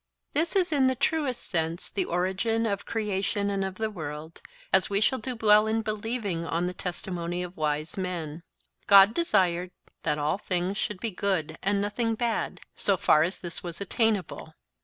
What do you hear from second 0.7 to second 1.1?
in the